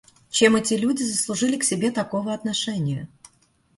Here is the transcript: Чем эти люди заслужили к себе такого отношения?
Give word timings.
Чем 0.31 0.55
эти 0.55 0.73
люди 0.73 1.03
заслужили 1.03 1.57
к 1.59 1.63
себе 1.63 1.91
такого 1.91 2.33
отношения? 2.33 3.07